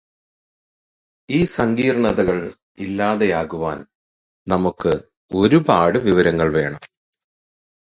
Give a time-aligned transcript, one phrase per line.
[1.29, 2.39] ഈ സങ്കീർണതകൾ
[2.79, 3.79] ഇല്ലാതെയാക്കുവാൻ
[4.47, 4.93] നമുക്ക്
[5.31, 6.81] ഒരുപാട് വിവരങ്ങൾ വേണം.